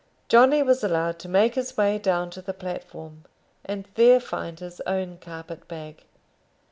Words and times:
Johnny 0.29 0.63
was 0.63 0.83
allowed 0.83 1.19
to 1.19 1.29
make 1.29 1.53
his 1.53 1.77
way 1.77 1.99
down 1.99 2.31
to 2.31 2.41
the 2.41 2.55
platform, 2.55 3.23
and 3.63 3.85
there 3.93 4.19
find 4.19 4.59
his 4.59 4.81
own 4.87 5.19
carpet 5.19 5.67
bag. 5.67 6.05